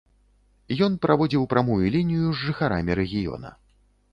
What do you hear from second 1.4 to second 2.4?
прамую лінію